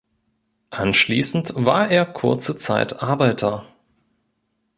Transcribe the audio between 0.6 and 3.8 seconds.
Anschließend war er kurze Zeit Arbeiter.